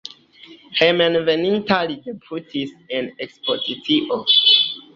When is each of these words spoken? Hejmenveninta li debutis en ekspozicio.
Hejmenveninta 0.79 1.77
li 1.91 1.99
debutis 2.07 2.73
en 3.01 3.13
ekspozicio. 3.27 4.21